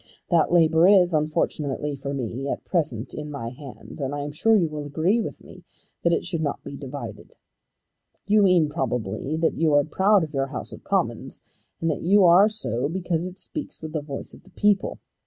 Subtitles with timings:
[0.31, 4.55] That labour is, unfortunately for me, at present in my hands, and I am sure
[4.55, 5.63] you will agree with me
[6.01, 7.33] that it should not be divided.
[8.25, 11.43] You mean probably that you are proud of your House of Commons,
[11.79, 14.97] and that you are so because it speaks with the voice of the people.